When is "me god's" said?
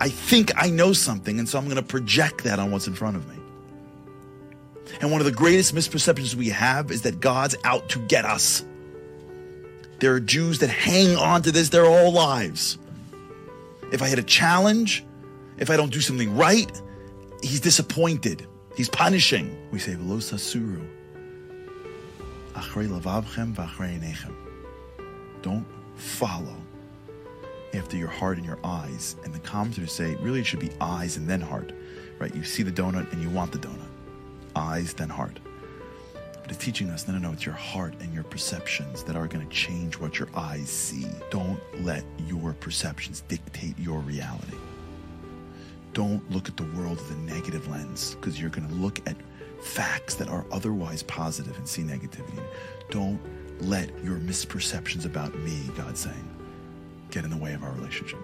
55.40-56.00